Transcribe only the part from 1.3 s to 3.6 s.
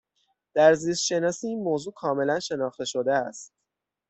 این موضوع کاملا شناخته شده است.